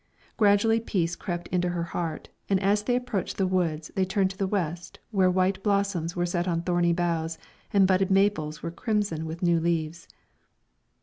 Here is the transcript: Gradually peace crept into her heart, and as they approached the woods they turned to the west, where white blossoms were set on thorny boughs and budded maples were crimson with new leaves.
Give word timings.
Gradually 0.35 0.79
peace 0.79 1.15
crept 1.15 1.47
into 1.49 1.69
her 1.69 1.83
heart, 1.83 2.29
and 2.49 2.59
as 2.59 2.81
they 2.81 2.95
approached 2.95 3.37
the 3.37 3.45
woods 3.45 3.91
they 3.95 4.03
turned 4.03 4.31
to 4.31 4.37
the 4.39 4.47
west, 4.47 4.97
where 5.11 5.29
white 5.29 5.61
blossoms 5.61 6.15
were 6.15 6.25
set 6.25 6.47
on 6.47 6.63
thorny 6.63 6.91
boughs 6.91 7.37
and 7.71 7.85
budded 7.85 8.09
maples 8.09 8.63
were 8.63 8.71
crimson 8.71 9.27
with 9.27 9.43
new 9.43 9.59
leaves. 9.59 10.07